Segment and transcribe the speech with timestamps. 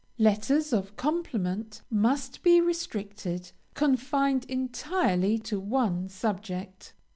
[0.17, 6.95] LETTERS OF COMPLIMENT must be restricted, confined entirely to one subject.